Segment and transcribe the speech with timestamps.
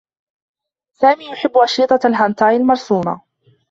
[0.93, 3.21] سامي يحبّ أشرطة الهنتاي المرسومة.